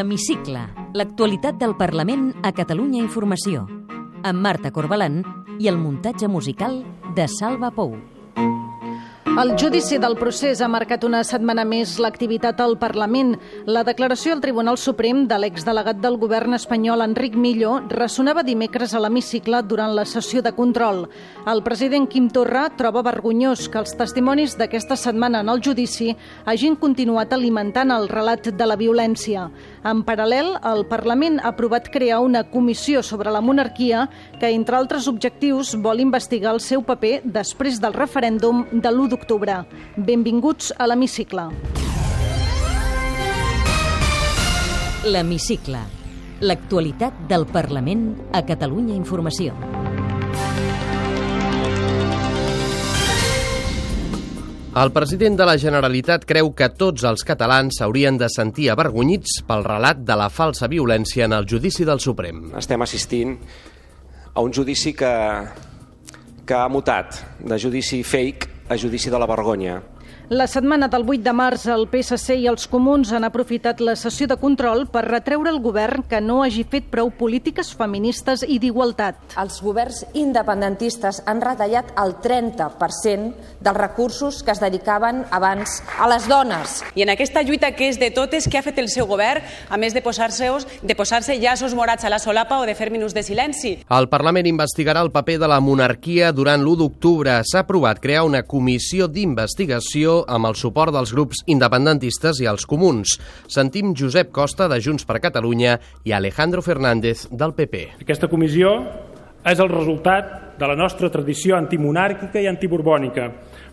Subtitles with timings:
[0.00, 0.60] L'Hemicicle,
[0.96, 3.66] l'actualitat del Parlament a Catalunya Informació,
[4.24, 5.18] amb Marta Corbalan
[5.60, 6.78] i el muntatge musical
[7.18, 7.92] de Salva Pou.
[9.40, 13.36] El judici del procés ha marcat una setmana més l'activitat al Parlament.
[13.64, 19.00] La declaració al Tribunal Suprem de l'exdelegat del govern espanyol Enric Millo ressonava dimecres a
[19.00, 21.04] l'hemicicle durant la sessió de control.
[21.46, 26.10] El president Quim Torra troba vergonyós que els testimonis d'aquesta setmana en el judici
[26.44, 29.46] hagin continuat alimentant el relat de la violència.
[29.80, 35.08] En paral·lel, el Parlament ha aprovat crear una comissió sobre la monarquia que, entre altres
[35.08, 39.62] objectius, vol investigar el seu paper després del referèndum de l'1 d'octubre.
[39.96, 41.48] Benvinguts a l'Hemicicle.
[45.08, 45.80] L'Hemicicle,
[46.44, 49.56] l'actualitat del Parlament a Catalunya Informació.
[54.70, 59.64] El president de la Generalitat creu que tots els catalans s'haurien de sentir avergonyits pel
[59.66, 62.52] relat de la falsa violència en el judici del Suprem.
[62.54, 63.32] Estem assistint
[64.30, 65.10] a un judici que,
[66.46, 69.80] que ha mutat de judici fake a judici de la vergonya.
[70.32, 74.28] La setmana del 8 de març, el PSC i els comuns han aprofitat la sessió
[74.30, 79.34] de control per retreure al govern que no hagi fet prou polítiques feministes i d'igualtat.
[79.42, 86.30] Els governs independentistes han retallat el 30% dels recursos que es dedicaven abans a les
[86.30, 86.78] dones.
[86.94, 89.80] I en aquesta lluita que és de totes, què ha fet el seu govern, a
[89.82, 90.52] més de posar-se
[90.86, 93.80] de posar llaços morats a la solapa o de fer minuts de silenci?
[93.90, 97.40] El Parlament investigarà el paper de la monarquia durant l'1 d'octubre.
[97.42, 103.16] S'ha aprovat crear una comissió d'investigació amb el suport dels grups independentistes i els comuns.
[103.48, 107.86] Sentim Josep Costa, de Junts per Catalunya, i Alejandro Fernández, del PP.
[108.04, 108.76] Aquesta comissió
[109.46, 113.30] és el resultat de la nostra tradició antimonàrquica i antiborbònica,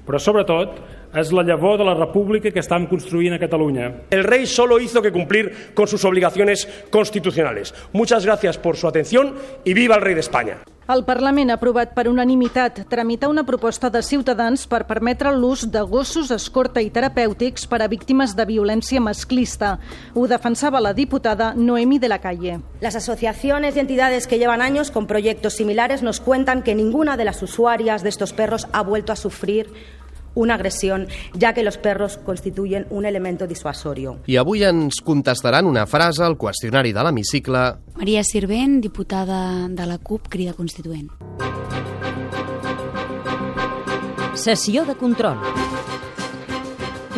[0.08, 0.78] però sobretot
[1.20, 3.92] és la llavor de la república que estem construint a Catalunya.
[4.10, 7.74] El rey solo hizo que cumplir con sus obligaciones constitucionales.
[7.92, 9.36] Muchas gracias por su atención
[9.66, 10.58] y viva el rey de España.
[10.88, 15.82] El Parlament ha aprovat per unanimitat tramitar una proposta de Ciutadans per permetre l'ús de
[15.84, 19.74] gossos escorta i terapèutics per a víctimes de violència masclista.
[20.16, 22.62] Ho defensava la diputada Noemi de la Calle.
[22.80, 27.26] Las asociaciones y entidades que llevan años con proyectos similares nos cuentan que ninguna de
[27.26, 29.68] las usuarias de estos perros ha vuelto a sufrir
[30.36, 34.20] una agresión, ya que los perros constituyen un elemento disuasorio.
[34.28, 37.64] I avui ens contestaran una frase al qüestionari de l'hemicicle.
[37.98, 41.10] Maria Sirvent, diputada de la CUP, crida constituent.
[44.36, 45.42] Sessió de control.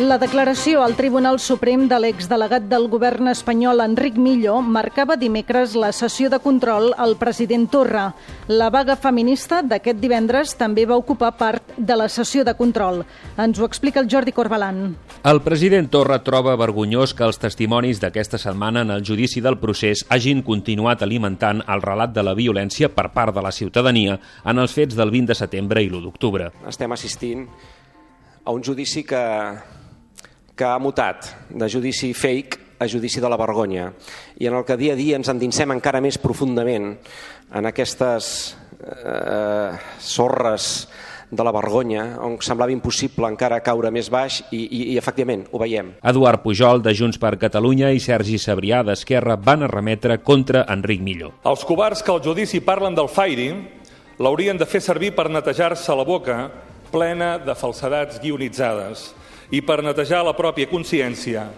[0.00, 5.90] La declaració al Tribunal Suprem de l'exdelegat del govern espanyol Enric Millo marcava dimecres la
[5.92, 8.06] sessió de control al president Torra.
[8.48, 13.02] La vaga feminista d'aquest divendres també va ocupar part de la sessió de control.
[13.36, 14.94] Ens ho explica el Jordi Corbalan.
[15.20, 20.06] El president Torra troba vergonyós que els testimonis d'aquesta setmana en el judici del procés
[20.08, 24.72] hagin continuat alimentant el relat de la violència per part de la ciutadania en els
[24.72, 26.48] fets del 20 de setembre i l'1 d'octubre.
[26.72, 27.44] Estem assistint
[28.44, 29.20] a un judici que
[30.60, 33.90] que ha mutat de judici fake a judici de la vergonya
[34.36, 36.92] i en el que dia a dia ens endinsem encara més profundament
[37.56, 38.26] en aquestes
[38.80, 40.88] eh, sorres
[41.30, 45.60] de la vergonya, on semblava impossible encara caure més baix i, i, i efectivament ho
[45.62, 45.92] veiem.
[46.02, 51.30] Eduard Pujol, de Junts per Catalunya, i Sergi Sabrià, d'Esquerra, van arremetre contra Enric Milló.
[51.46, 53.52] Els covards que al judici parlen del Fairi
[54.18, 56.40] l'haurien de fer servir per netejar-se la boca
[56.90, 59.12] plena de falsedats guionitzades
[59.50, 61.48] i per netejar la pròpia consciència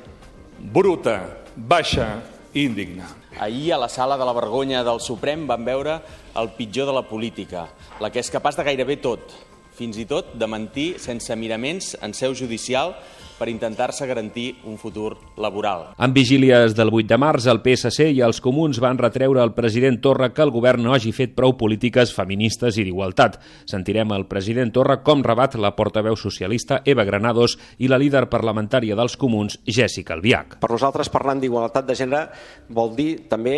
[0.73, 1.19] bruta,
[1.57, 2.23] baixa
[2.55, 3.09] i indigna.
[3.41, 5.99] Ahir a la sala de la vergonya del Suprem van veure
[6.39, 7.67] el pitjor de la política,
[8.01, 9.35] la que és capaç de gairebé tot,
[9.77, 12.95] fins i tot de mentir sense miraments en seu judicial
[13.43, 15.89] per intentar-se garantir un futur laboral.
[15.99, 19.99] En vigílies del 8 de març, el PSC i els comuns van retreure al president
[20.05, 23.41] Torra que el govern no hagi fet prou polítiques feministes i d'igualtat.
[23.67, 28.95] Sentirem el president Torra com rebat la portaveu socialista Eva Granados i la líder parlamentària
[28.95, 30.61] dels comuns, Jessica Albiach.
[30.63, 32.29] Per nosaltres, parlant d'igualtat de gènere
[32.71, 33.57] vol dir també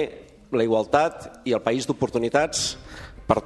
[0.55, 2.71] la igualtat i el país d'oportunitats
[3.29, 3.43] per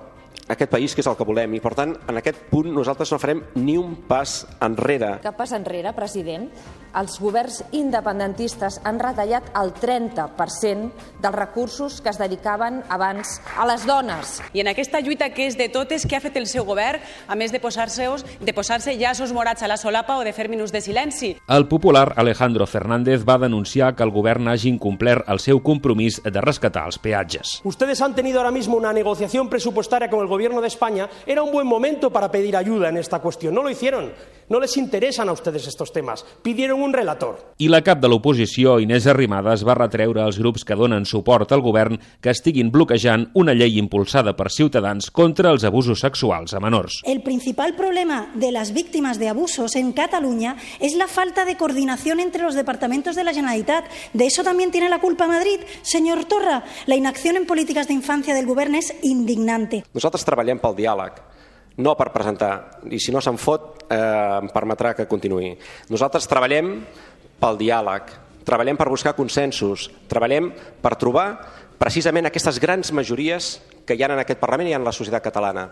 [0.49, 3.21] aquest país que és el que volem i per tant en aquest punt nosaltres no
[3.21, 5.19] farem ni un pas enrere.
[5.25, 6.49] Cap pas enrere, president?
[6.96, 10.90] Els governs independentistes han retallat el 30%
[11.20, 14.38] dels recursos que es dedicaven abans a les dones.
[14.52, 17.37] I en aquesta lluita que és de totes, què ha fet el seu govern, a
[17.37, 18.08] més de posar-se
[18.40, 21.35] de posar llaços morats a la solapa o de fer minuts de silenci?
[21.49, 26.40] El popular Alejandro Fernández va denunciar que el govern hagi incomplert el seu compromís de
[26.40, 27.61] rescatar els peatges.
[27.64, 31.08] Ustedes han tenido ahora mismo una negociación presupuestaria con el gobierno de España.
[31.26, 33.55] Era un buen momento para pedir ayuda en esta cuestión.
[33.55, 34.12] No lo hicieron.
[34.49, 36.25] No les interesan a ustedes estos temas.
[36.43, 37.54] Pidieron un relator.
[37.58, 41.62] I la cap de l'oposició, Inés Arrimadas, va retreure als grups que donen suport al
[41.64, 47.00] govern que estiguin bloquejant una llei impulsada per Ciutadans contra els abusos sexuals a menors.
[47.04, 52.20] El principal problema de las víctimas de abusos en Cataluña es la falta de coordinación
[52.20, 53.84] entre los departamentos de la Generalitat.
[54.12, 55.60] De eso también tiene la culpa Madrid.
[55.82, 59.82] Señor Torra, la inacción en políticas de infancia del govern és indignante.
[59.94, 61.19] Nosaltres treballem pel diàleg,
[61.78, 63.98] no per presentar, i si no se'n fot eh,
[64.42, 65.54] em permetrà que continuï.
[65.92, 66.75] Nosaltres treballem
[67.38, 68.12] pel diàleg,
[68.48, 70.50] treballem per buscar consensos, treballem
[70.82, 71.28] per trobar
[71.78, 75.70] precisament aquestes grans majories que hi ha en aquest Parlament i en la societat catalana.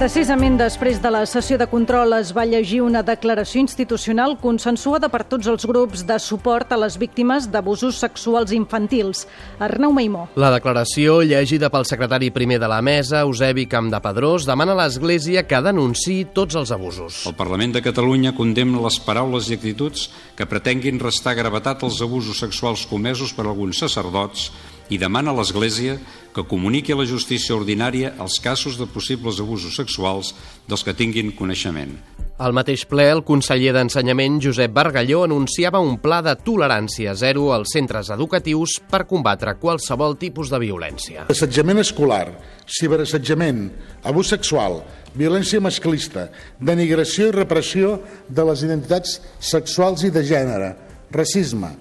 [0.00, 5.26] Precisament després de la sessió de control es va llegir una declaració institucional consensuada per
[5.28, 9.26] tots els grups de suport a les víctimes d'abusos sexuals infantils.
[9.60, 10.22] Arnau Maimó.
[10.40, 15.60] La declaració, llegida pel secretari primer de la mesa, Eusebi Campdepadrós, demana a l'Església que
[15.68, 17.20] denunciï tots els abusos.
[17.28, 22.40] El Parlament de Catalunya condemna les paraules i actituds que pretenguin restar gravetat als abusos
[22.40, 24.48] sexuals comesos per alguns sacerdots
[24.90, 25.96] i demana a l'Església
[26.34, 30.34] que comuniqui a la justícia ordinària els casos de possibles abusos sexuals
[30.68, 31.94] dels que tinguin coneixement.
[32.40, 37.74] Al mateix ple, el conseller d'Ensenyament, Josep Bargalló, anunciava un pla de tolerància zero als
[37.76, 41.26] centres educatius per combatre qualsevol tipus de violència.
[41.28, 42.30] Assetjament escolar,
[42.64, 43.66] ciberassetjament,
[44.08, 44.80] abús sexual,
[45.20, 47.98] violència masclista, denigració i repressió
[48.28, 50.72] de les identitats sexuals i de gènere,
[51.12, 51.74] racisme.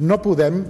[0.00, 0.62] No podem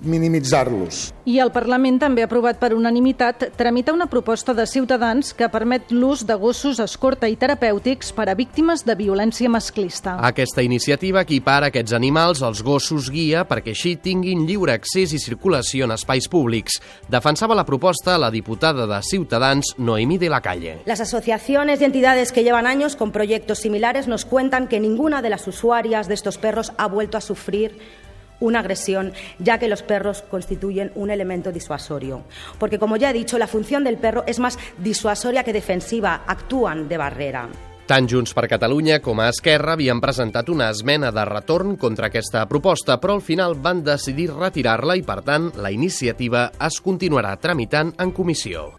[0.00, 1.12] minimitzar-los.
[1.24, 5.92] I el Parlament també ha aprovat per unanimitat tramitar una proposta de Ciutadans que permet
[5.92, 10.18] l'ús de gossos escorta i terapèutics per a víctimes de violència masclista.
[10.20, 15.88] Aquesta iniciativa equipara aquests animals als gossos guia perquè així tinguin lliure accés i circulació
[15.88, 16.80] en espais públics.
[17.08, 20.78] Defensava la proposta la diputada de Ciutadans, Noemí de la Calle.
[20.84, 25.30] Las asociaciones y entidades que llevan años con proyectos similares nos cuentan que ninguna de
[25.30, 27.78] las usuarias de estos perros ha vuelto a sufrir
[28.44, 32.22] una agresión, ya que los perros constituyen un elemento disuasorio.
[32.58, 36.88] Porque, como ya he dicho, la función del perro es más disuasoria que defensiva, actúan
[36.88, 37.48] de barrera.
[37.84, 42.46] Tant Junts per Catalunya com a Esquerra havien presentat una esmena de retorn contra aquesta
[42.48, 47.92] proposta, però al final van decidir retirar-la i, per tant, la iniciativa es continuarà tramitant
[48.00, 48.70] en comissió.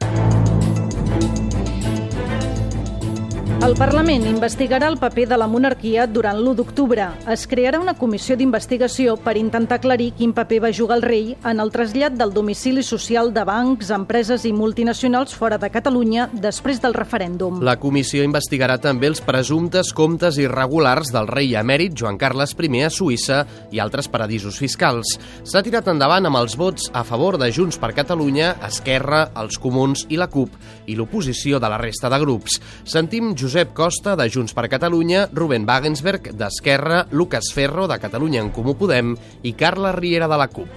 [3.66, 7.06] El Parlament investigarà el paper de la monarquia durant l'1 d'octubre.
[7.34, 11.64] Es crearà una comissió d'investigació per intentar aclarir quin paper va jugar el rei en
[11.64, 16.94] el trasllat del domicili social de bancs, empreses i multinacionals fora de Catalunya després del
[16.94, 17.58] referèndum.
[17.66, 22.92] La comissió investigarà també els presumptes comptes irregulars del rei emèrit Joan Carles I a
[22.94, 23.42] Suïssa
[23.72, 25.18] i altres paradisos fiscals.
[25.42, 30.06] S'ha tirat endavant amb els vots a favor de Junts per Catalunya, Esquerra, els Comuns
[30.10, 30.54] i la CUP
[30.86, 32.62] i l'oposició de la resta de grups.
[32.86, 38.50] Sentim Josep Costa, de Junts per Catalunya, Rubén Wagensberg, d'Esquerra, Lucas Ferro, de Catalunya en
[38.52, 39.14] Comú Podem
[39.48, 40.68] i Carla Riera, de la CUP.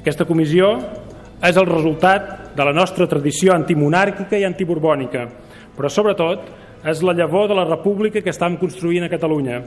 [0.00, 0.72] Aquesta comissió
[1.38, 5.22] és el resultat de la nostra tradició antimonàrquica i antiborbònica,
[5.78, 6.50] però sobretot
[6.90, 9.62] és la llavor de la república que estem construint a Catalunya.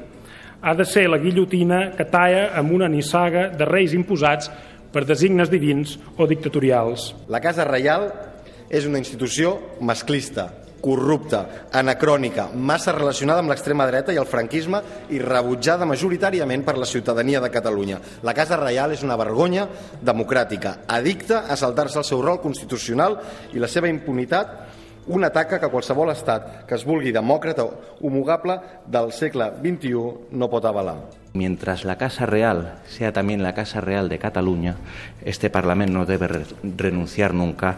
[0.61, 4.51] Ha de ser la guillotina que talla amb una nissaga de reis imposats
[4.91, 7.13] per designes divins o dictatorials.
[7.31, 8.11] La Casa Reial
[8.67, 10.49] és una institució masclista,
[10.81, 14.81] corrupta, anacrònica, massa relacionada amb l'extrema dreta i el franquisme
[15.13, 17.99] i rebutjada majoritàriament per la ciutadania de Catalunya.
[18.23, 19.67] La Casa Reial és una vergonya
[20.01, 23.19] democràtica, addicta a saltar-se el seu rol constitucional
[23.53, 24.55] i la seva impunitat
[25.07, 30.49] una taca que qualsevol estat que es vulgui demòcrata o homogable del segle XXI no
[30.51, 30.97] pot avalar.
[31.33, 34.75] Mientras la Casa Real sea también la Casa Real de Cataluña,
[35.23, 36.27] este Parlamento no debe
[36.63, 37.77] renunciar nunca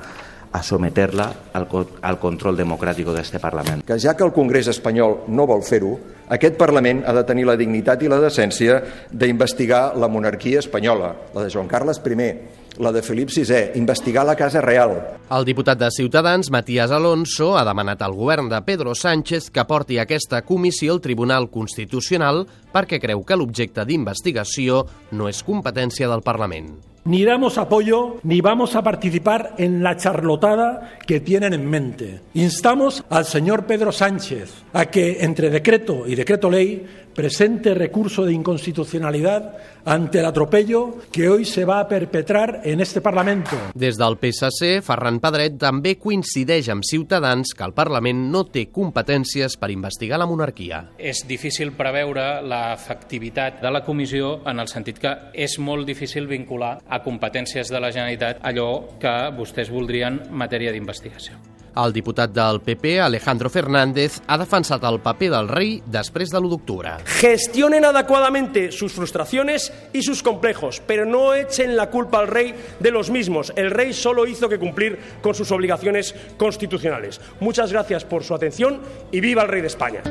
[0.51, 1.67] a someterla al,
[2.01, 3.83] al control democràtic d'aquest Parlament.
[3.85, 5.95] Que ja que el Congrés espanyol no vol fer-ho,
[6.29, 8.79] aquest Parlament ha de tenir la dignitat i la decència
[9.11, 12.33] d'investigar la monarquia espanyola, la de Joan Carles I,
[12.79, 14.93] la de Felip VI, investigar la Casa Real.
[15.29, 19.99] El diputat de Ciutadans, Matías Alonso, ha demanat al govern de Pedro Sánchez que porti
[19.99, 26.77] aquesta comissió al Tribunal Constitucional perquè creu que l'objecte d'investigació no és competència del Parlament.
[27.09, 32.21] Ni damos apoyo ni vamos a participar en la charlotada que tienen en mente.
[32.35, 36.85] Instamos al señor Pedro Sánchez a que, entre decreto y decreto ley,
[37.19, 43.01] presente recurso de inconstitucionalidad ante el atropello que hoy se va a perpetrar en este
[43.01, 43.57] Parlamento.
[43.73, 49.57] Des del PSC, Ferran Pedret també coincideix amb Ciutadans que el Parlament no té competències
[49.59, 50.83] per investigar la monarquia.
[50.97, 56.77] És difícil preveure l'efectivitat de la comissió en el sentit que és molt difícil vincular
[56.87, 61.37] a competències de la Generalitat allò que vostès voldrien matèria d'investigació.
[61.79, 66.49] El diputat del PP, Alejandro Fernández, ha defensat el paper del rei després de l'1
[66.51, 66.95] d'octubre.
[67.19, 72.91] Gestionen adecuadamente sus frustraciones y sus complejos, pero no echen la culpa al rey de
[72.91, 73.53] los mismos.
[73.55, 77.21] El rey solo hizo que cumplir con sus obligaciones constitucionales.
[77.39, 80.01] Muchas gracias por su atención y viva el rey de España.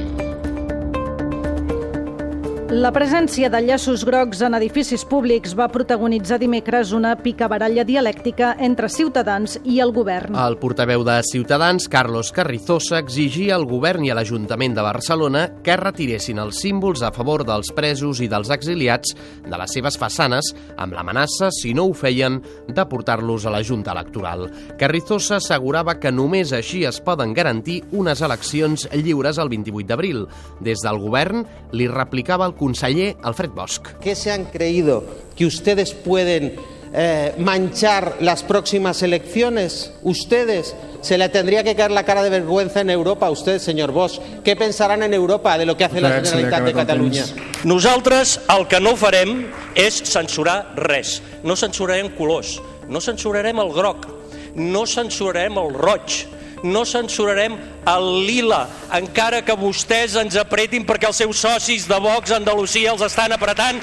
[2.68, 8.90] La presència de llaços grocs en edificis públics va protagonitzar dimecres una picabaralla dialèctica entre
[8.92, 10.36] Ciutadans i el govern.
[10.36, 15.78] El portaveu de Ciutadans, Carlos Carrizosa, exigia al govern i a l'Ajuntament de Barcelona que
[15.80, 19.16] retiressin els símbols a favor dels presos i dels exiliats
[19.48, 22.36] de les seves façanes amb l'amenaça, si no ho feien,
[22.68, 24.44] de portar-los a la Junta Electoral.
[24.76, 30.26] Carrizosa assegurava que només així es poden garantir unes eleccions lliures el 28 d'abril.
[30.60, 33.80] Des del govern li replicava el conseller Alfred Bosch.
[34.00, 35.04] ¿Qué se han creído?
[35.36, 36.56] ¿Que ustedes pueden
[36.92, 39.92] eh, manchar las próximas elecciones?
[40.02, 40.74] ¿Ustedes?
[41.00, 44.18] Se le tendría que caer la cara de vergüenza en Europa a usted, señor Bosch.
[44.44, 47.24] ¿Qué pensarán en Europa de lo que hace la Generalitat de Catalunya?
[47.64, 51.22] Nosaltres el que no farem és censurar res.
[51.42, 54.06] No censurarem colors, no censurarem el groc,
[54.54, 56.26] no censurarem el roig,
[56.64, 57.56] no censurarem
[57.88, 58.66] el lila,
[58.98, 63.34] encara que vostès ens apretin perquè els seus socis de Vox a Andalusia els estan
[63.36, 63.80] apretant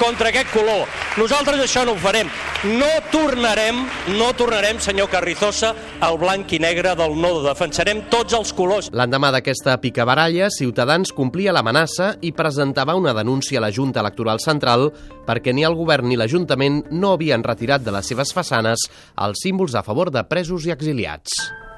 [0.00, 0.88] contra aquest color.
[1.20, 2.30] Nosaltres això no ho farem.
[2.64, 3.84] No tornarem,
[4.16, 7.34] no tornarem, senyor Carrizosa, al blanc i negre del no.
[7.44, 8.90] Defensarem tots els colors.
[8.96, 14.88] L'endemà d'aquesta picabaralla, Ciutadans complia l'amenaça i presentava una denúncia a la Junta Electoral Central
[15.28, 18.88] perquè ni el govern ni l'Ajuntament no havien retirat de les seves façanes
[19.20, 21.69] els símbols a favor de presos i exiliats.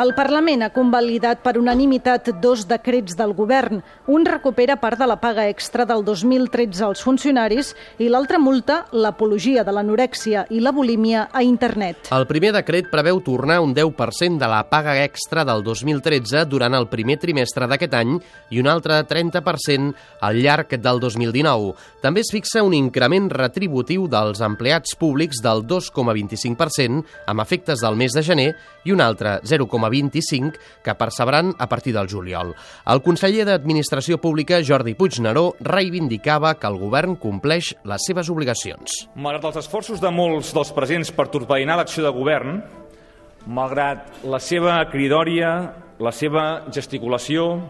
[0.00, 3.82] El Parlament ha convalidat per unanimitat dos decrets del govern.
[4.08, 9.60] Un recupera part de la paga extra del 2013 als funcionaris i l'altra multa l'apologia
[9.66, 12.08] de l'anorèxia i la bulímia a internet.
[12.08, 16.88] El primer decret preveu tornar un 10% de la paga extra del 2013 durant el
[16.88, 18.16] primer trimestre d'aquest any
[18.48, 19.92] i un altre 30%
[20.24, 21.76] al llarg del 2019.
[22.00, 28.16] També es fixa un increment retributiu dels empleats públics del 2,25% amb efectes del mes
[28.16, 28.50] de gener
[28.88, 29.81] i un altre 0,25
[30.82, 32.54] que percebran a partir del juliol.
[32.86, 39.02] El conseller d'Administració Pública, Jordi Puigneró, reivindicava que el govern compleix les seves obligacions.
[39.16, 42.62] Malgrat els esforços de molts dels presents per torpedinar l'acció de govern,
[43.46, 45.52] malgrat la seva cridòria,
[46.02, 47.60] la seva gesticulació,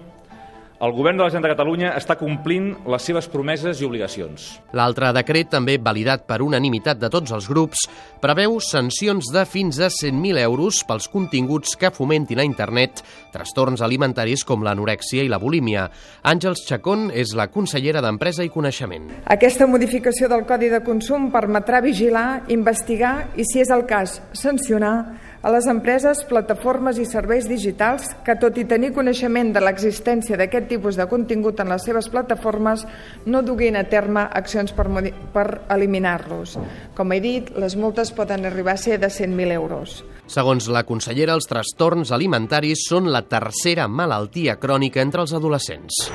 [0.82, 4.48] el govern de la Generalitat de Catalunya està complint les seves promeses i obligacions.
[4.74, 7.84] L'altre decret, també validat per unanimitat de tots els grups,
[8.22, 14.42] preveu sancions de fins a 100.000 euros pels continguts que fomentin a internet trastorns alimentaris
[14.48, 15.86] com l'anorèxia i la bulímia.
[16.26, 19.06] Àngels Chacón és la consellera d'Empresa i Coneixement.
[19.30, 24.96] Aquesta modificació del Codi de Consum permetrà vigilar, investigar i, si és el cas, sancionar
[25.42, 30.68] a les empreses, plataformes i serveis digitals que, tot i tenir coneixement de l'existència d'aquest
[30.70, 32.86] tipus de contingut en les seves plataformes,
[33.26, 34.86] no duguin a terme accions per,
[35.34, 36.56] per eliminar-los.
[36.94, 40.00] Com he dit, les multes poden arribar a ser de 100.000 euros.
[40.30, 46.06] Segons la consellera, els trastorns alimentaris són la tercera malaltia crònica entre els adolescents.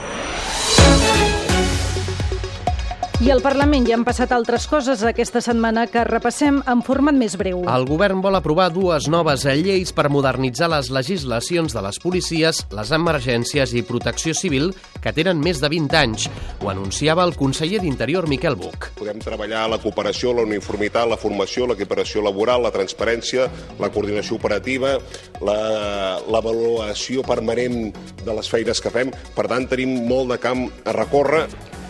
[3.18, 7.34] I al Parlament ja han passat altres coses aquesta setmana que repassem en format més
[7.40, 7.64] breu.
[7.66, 12.92] El govern vol aprovar dues noves lleis per modernitzar les legislacions de les policies, les
[12.94, 14.70] emergències i protecció civil
[15.02, 16.28] que tenen més de 20 anys.
[16.62, 18.92] Ho anunciava el conseller d'Interior, Miquel Buch.
[19.00, 23.48] Podem treballar la cooperació, la uniformitat, la formació, l'equiparació laboral, la transparència,
[23.82, 24.94] la coordinació operativa,
[25.42, 27.82] l'avaluació la, permanent
[28.22, 29.10] de les feines que fem.
[29.34, 31.48] Per tant, tenim molt de camp a recórrer.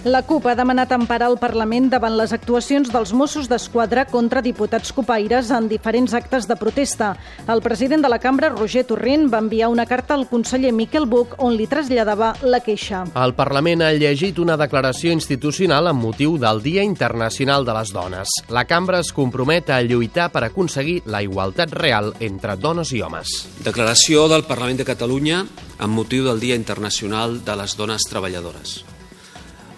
[0.08, 4.94] La CUP ha demanat emparar el Parlament davant les actuacions dels Mossos d'Esquadra contra diputats
[4.96, 7.10] copaires en diferents actes de protesta.
[7.52, 11.36] El president de la cambra, Roger Torrent, va enviar una carta al conseller Miquel Buch
[11.44, 13.04] on li traslladava la queixa.
[13.20, 18.40] El Parlament ha llegit una declaració institucional amb motiu del Dia Internacional de les Dones.
[18.48, 23.42] La cambra es compromet a lluitar per aconseguir la igualtat real entre dones i homes.
[23.60, 25.44] Declaració del Parlament de Catalunya
[25.78, 28.80] amb motiu del Dia Internacional de les Dones Treballadores.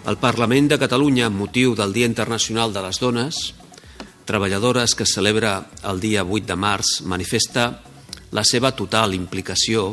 [0.08, 3.38] El Parlament de Catalunya, amb motiu del Dia Internacional de les Dones,
[4.24, 7.66] treballadores que celebra el dia 8 de març, manifesta
[8.32, 9.90] la seva total implicació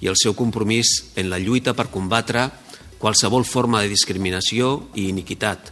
[0.00, 2.46] i el seu compromís en la lluita per combatre
[2.98, 5.68] qualsevol forma de discriminació i iniquitat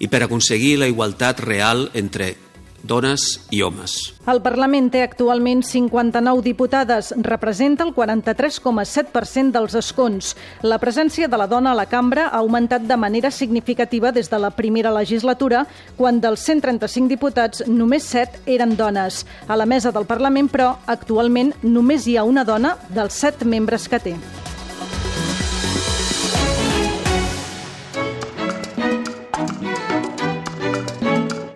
[0.00, 2.32] i per aconseguir la igualtat real entre
[2.82, 4.12] dones i homes.
[4.26, 10.34] El Parlament té actualment 59 diputades, representa el 43,7% dels escons.
[10.62, 14.38] La presència de la dona a la cambra ha augmentat de manera significativa des de
[14.38, 19.24] la primera legislatura, quan dels 135 diputats només 7 eren dones.
[19.48, 23.88] A la mesa del Parlament, però, actualment només hi ha una dona dels 7 membres
[23.88, 24.16] que té.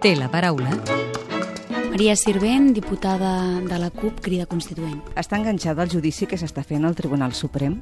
[0.06, 0.70] Té la paraula
[1.96, 4.98] Maria Sirvent, diputada de la CUP, crida constituent.
[5.16, 7.78] Està enganxada al judici que s'està fent al Tribunal Suprem?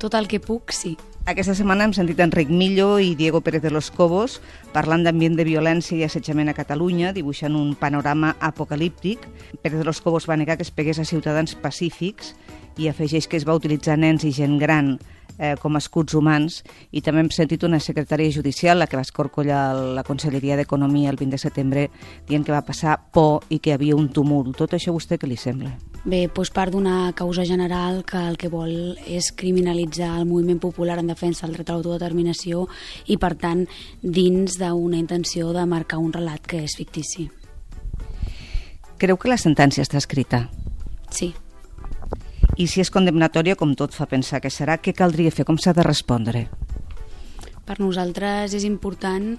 [0.00, 0.94] Tot el que puc, sí.
[1.28, 4.38] Aquesta setmana hem sentit Enric Millo i Diego Pérez de los Cobos
[4.72, 9.28] parlant d'ambient de violència i assetjament a Catalunya, dibuixant un panorama apocalíptic.
[9.60, 12.32] Pérez de los Cobos va negar que es pegués a ciutadans pacífics
[12.80, 14.94] i afegeix que es va utilitzar nens i gent gran
[15.38, 19.04] eh, com a escuts humans i també hem sentit una secretària judicial, la que va
[19.06, 19.62] escorcollar
[19.96, 21.86] la Conselleria d'Economia el 20 de setembre,
[22.28, 24.56] dient que va passar por i que hi havia un tumult.
[24.58, 25.74] Tot això a vostè què li sembla?
[26.04, 30.98] Bé, doncs part d'una causa general que el que vol és criminalitzar el moviment popular
[31.02, 32.66] en defensa del dret a l'autodeterminació
[33.06, 33.66] i, per tant,
[34.02, 37.28] dins d'una intenció de marcar un relat que és fictici.
[38.98, 40.48] Creu que la sentència està escrita?
[41.14, 41.32] Sí.
[42.58, 45.44] I si és condemnatòria, com tot fa pensar que serà, què caldria fer?
[45.46, 46.48] Com s'ha de respondre?
[47.68, 49.34] Per nosaltres és important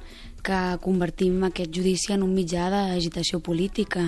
[0.46, 4.06] que convertim aquest judici en un mitjà d'agitació política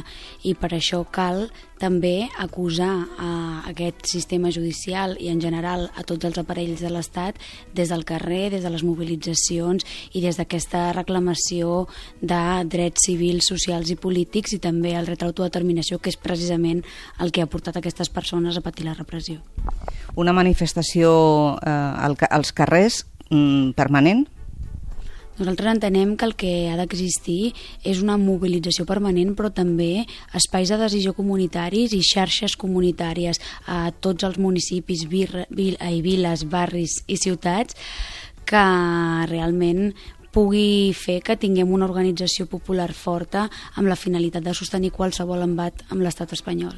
[0.48, 1.50] i per això cal
[1.82, 3.32] també acusar a
[3.72, 7.40] aquest sistema judicial i en general a tots els aparells de l'Estat
[7.76, 11.88] des del carrer, des de les mobilitzacions i des d'aquesta reclamació
[12.22, 16.84] de drets civils, socials i polítics i també el dret a l'autodeterminació que és precisament
[17.20, 19.42] el que ha portat aquestes persones a patir la repressió.
[20.16, 24.28] Una manifestació eh, als carrers mm, permanent?
[25.42, 27.54] Nosaltres entenem que el que ha d'existir
[27.88, 30.04] és una mobilització permanent, però també
[30.38, 36.46] espais de decisió comunitaris i xarxes comunitàries a tots els municipis, vir, vil, i viles,
[36.46, 37.80] barris i ciutats
[38.46, 38.66] que
[39.32, 39.94] realment
[40.32, 45.84] pugui fer que tinguem una organització popular forta amb la finalitat de sostenir qualsevol embat
[45.90, 46.78] amb l'estat espanyol.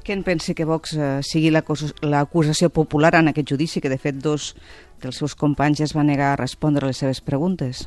[0.00, 4.16] Què en pensi que Vox eh, sigui l'acusació popular en aquest judici, que de fet
[4.18, 4.54] dos
[5.02, 7.86] dels seus companys es van negar a respondre les seves preguntes?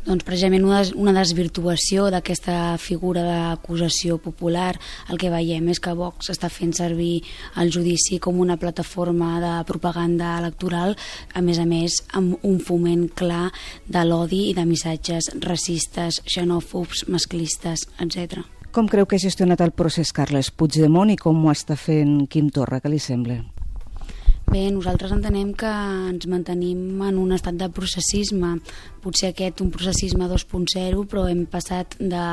[0.00, 4.72] Doncs precisament una, una desvirtuació d'aquesta figura d'acusació popular.
[5.12, 7.20] El que veiem és que Vox està fent servir
[7.60, 10.96] el judici com una plataforma de propaganda electoral,
[11.36, 13.50] a més a més amb un foment clar
[13.84, 18.40] de l'odi i de missatges racistes, xenòfobs, masclistes, etc.
[18.72, 22.48] Com creu que ha gestionat el procés Carles Puigdemont i com ho està fent Quim
[22.48, 22.80] Torra?
[22.80, 23.42] Què li sembla?
[24.50, 25.68] Bé, nosaltres entenem que
[26.10, 28.56] ens mantenim en un estat de processisme,
[28.98, 32.24] potser aquest un processisme 2.0, però hem passat de,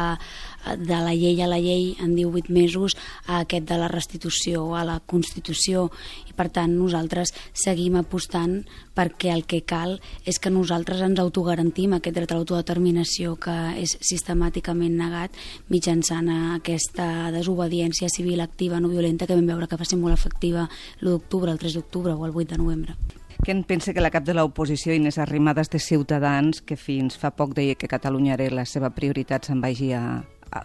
[0.75, 4.83] de la llei a la llei en 18 mesos a aquest de la restitució, a
[4.87, 5.87] la Constitució,
[6.27, 8.59] i per tant nosaltres seguim apostant
[8.97, 13.97] perquè el que cal és que nosaltres ens autogarantim aquest dret a l'autodeterminació que és
[14.01, 15.37] sistemàticament negat
[15.69, 20.67] mitjançant aquesta desobediència civil activa no violenta que vam veure que va ser molt efectiva
[21.01, 22.97] l'1 d'octubre, el 3 d'octubre o el 8 de novembre.
[23.45, 27.29] Què en pensa que la cap de l'oposició, Inés Arrimadas de Ciutadans, que fins fa
[27.37, 30.01] poc deia que Catalunya era la seva prioritat, se'n vagi a,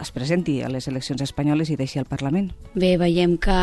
[0.00, 2.50] es presenti a les eleccions espanyoles i deixi el Parlament.
[2.74, 3.58] Bé, veiem que,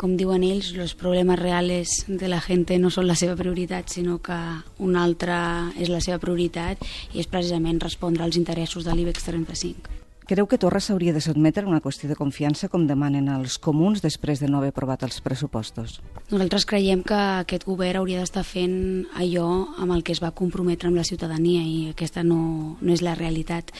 [0.00, 4.18] com diuen ells, els problemes reals de la gent no són la seva prioritat, sinó
[4.18, 4.38] que
[4.78, 5.38] una altra
[5.78, 6.82] és la seva prioritat
[7.14, 9.99] i és precisament respondre als interessos de l'IBEX 35.
[10.30, 13.98] Creu que Torra s'hauria de sotmetre a una qüestió de confiança com demanen els comuns
[13.98, 15.96] després de no haver aprovat els pressupostos?
[16.30, 19.48] Nosaltres creiem que aquest govern hauria d'estar fent allò
[19.82, 23.16] amb el que es va comprometre amb la ciutadania i aquesta no, no és la
[23.18, 23.72] realitat.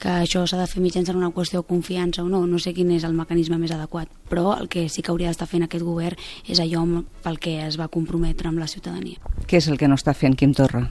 [0.00, 2.94] Que això s'ha de fer mitjançant una qüestió de confiança o no, no sé quin
[2.96, 6.16] és el mecanisme més adequat, però el que sí que hauria d'estar fent aquest govern
[6.48, 6.86] és allò
[7.20, 9.20] pel que es va comprometre amb la ciutadania.
[9.44, 10.86] Què és el que no està fent Quim Torra?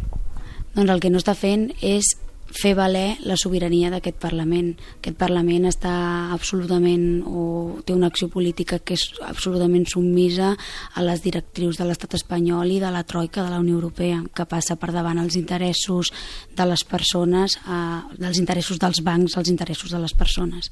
[0.78, 2.14] Doncs el que no està fent és
[2.54, 4.74] fer valer la sobirania d'aquest Parlament.
[5.00, 5.94] Aquest Parlament està
[6.34, 10.54] absolutament o té una acció política que és absolutament submisa
[10.94, 14.48] a les directrius de l'estat espanyol i de la troika de la Unió Europea, que
[14.50, 16.14] passa per davant els interessos
[16.56, 20.72] de les persones, eh, dels interessos dels bancs, els interessos de les persones.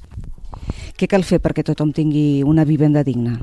[0.96, 3.36] Què cal fer perquè tothom tingui una vivenda digna?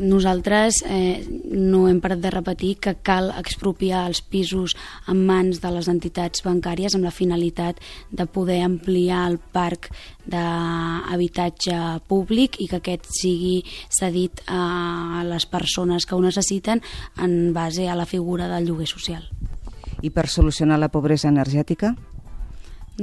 [0.00, 1.20] Nosaltres eh,
[1.52, 4.72] no hem parat de repetir que cal expropiar els pisos
[5.12, 9.90] en mans de les entitats bancàries amb la finalitat de poder ampliar el parc
[10.24, 11.76] d'habitatge
[12.08, 13.58] públic i que aquest sigui
[13.92, 16.80] cedit a les persones que ho necessiten
[17.20, 19.28] en base a la figura del lloguer social.
[20.00, 21.92] I per solucionar la pobresa energètica?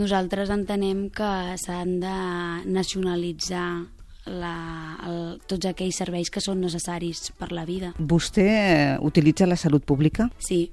[0.02, 1.30] Nosaltres entenem que
[1.62, 2.18] s'han de
[2.66, 3.86] nacionalitzar
[4.28, 7.94] la, el, tots aquells serveis que són necessaris per la vida.
[7.98, 10.30] Vostè eh, utilitza la salut pública?
[10.40, 10.68] Sí.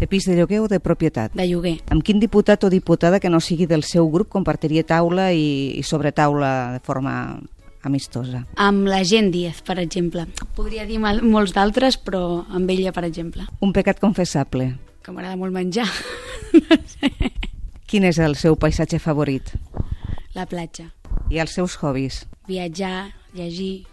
[0.00, 1.32] De pis de lloguer o de propietat?
[1.36, 1.78] De lloguer.
[1.92, 5.82] Amb quin diputat o diputada que no sigui del seu grup compartiria taula i, i
[5.84, 7.14] sobretaula de forma
[7.82, 8.44] amistosa?
[8.60, 10.26] Amb la gent Díaz, per exemple.
[10.56, 13.48] Podria dir mal, molts d'altres, però amb ella, per exemple.
[13.64, 14.74] Un pecat confessable?
[15.00, 15.88] Que m'agrada molt menjar.
[17.90, 19.54] Quin és el seu paisatge favorit?
[20.36, 20.90] La platja.
[21.30, 22.22] I els seus hobbies?
[22.50, 23.86] Viatjar, llegir...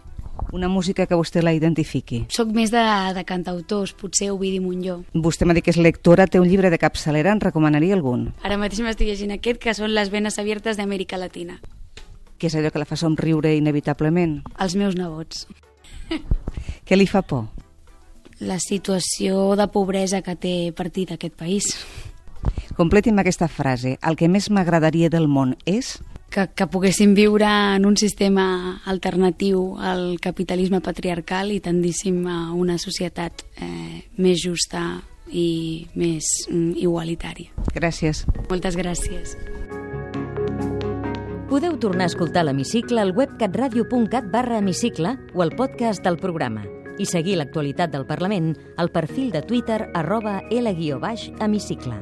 [0.52, 2.22] Una música que vostè la identifiqui.
[2.32, 2.80] Soc més de,
[3.14, 4.96] de cantautors, potser Ovidi Montlló.
[5.14, 8.28] Vostè m'ha dit que és lectora, té un llibre de capçalera, en recomanaria algun?
[8.46, 11.58] Ara mateix m'estic llegint aquest, que són Les venes abiertes d'Amèrica Latina.
[12.38, 14.38] Què és allò que la fa somriure inevitablement?
[14.58, 15.46] Els meus nebots.
[16.86, 17.46] Què li fa por?
[18.40, 21.70] La situació de pobresa que té partit aquest país.
[22.78, 23.98] Completi'm aquesta frase.
[24.02, 25.98] El que més m'agradaria del món és...
[26.28, 32.76] Que, que poguéssim viure en un sistema alternatiu al capitalisme patriarcal i tendíssim a una
[32.78, 35.00] societat eh, més justa
[35.32, 37.52] i més mm, igualitària.
[37.74, 38.26] Gràcies.
[38.48, 39.36] Moltes gràcies.
[41.48, 46.66] Podeu tornar a escoltar l'Hemicicle al web catradio.cat barra hemicicle o al podcast del programa
[46.98, 51.96] i seguir l'actualitat del Parlament al perfil de Twitter arroba L-hemicicle.